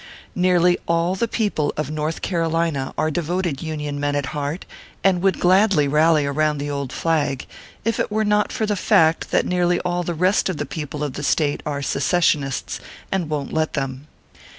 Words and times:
Nearly 0.33 0.79
all 0.87 1.13
the 1.13 1.27
people 1.27 1.71
of 1.77 1.91
North 1.91 2.23
Caro 2.23 2.49
lina 2.49 2.91
are 2.97 3.11
devoted 3.11 3.61
Union 3.61 3.99
men 3.99 4.15
at 4.15 4.25
heart, 4.33 4.65
and 5.03 5.21
would 5.21 5.39
gladly 5.39 5.87
rally 5.87 6.25
around 6.25 6.57
the 6.57 6.71
old 6.71 6.91
flag, 6.91 7.45
if 7.85 7.99
it 7.99 8.09
were 8.09 8.25
not 8.25 8.51
for 8.51 8.65
the 8.65 8.75
fact 8.75 9.29
that 9.29 9.45
nearly 9.45 9.79
all 9.81 10.01
the 10.01 10.15
rest 10.15 10.49
of 10.49 10.57
the 10.57 10.65
people 10.65 11.03
of 11.03 11.13
the 11.13 11.21
State 11.23 11.61
are 11.67 11.83
secessionists 11.83 12.79
and 13.11 13.29
won 13.29 13.49
t 13.49 13.53
let 13.53 13.73
them. 13.73 14.07